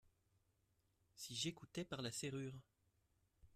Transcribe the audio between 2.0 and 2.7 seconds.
la serrure?…